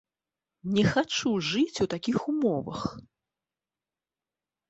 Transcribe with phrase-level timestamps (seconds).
[0.75, 2.79] Не хачу жыць у такіх умовах.